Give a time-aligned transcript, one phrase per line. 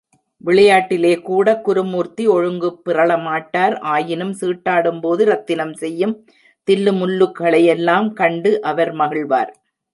[0.41, 6.15] விளையாட்டிலேகூடக் குருமூர்த்தி ஒழுங்கு பிறழ மாட்டார் ஆயினும் சீட்டாடும்போது ரத்தினம் செய்யும்
[6.67, 9.51] தில்லுமுல்லுகளையெல்லாம் கண்டு அவர் மகிழ்வார்.